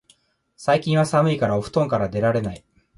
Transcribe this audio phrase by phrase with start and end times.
[0.57, 2.63] 最近は寒いからお布団から出られない